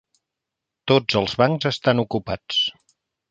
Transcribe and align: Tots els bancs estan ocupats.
Tots 0.91 1.19
els 1.19 1.35
bancs 1.43 1.69
estan 1.73 2.05
ocupats. 2.07 2.63